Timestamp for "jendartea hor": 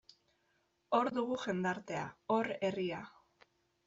1.43-2.49